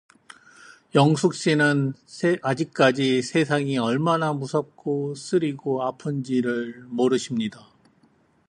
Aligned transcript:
영숙 0.95 1.35
씨는 1.35 1.93
아직까지 2.41 3.21
세상이 3.21 3.77
얼마나 3.77 4.33
무섭고 4.33 5.13
쓰리고 5.13 5.83
아픈지를 5.83 6.85
모르십니다. 6.87 7.67